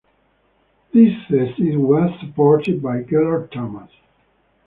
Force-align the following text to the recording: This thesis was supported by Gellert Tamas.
This 0.91 1.13
thesis 1.29 1.75
was 1.75 2.19
supported 2.19 2.81
by 2.81 3.01
Gellert 3.03 3.51
Tamas. 3.51 3.91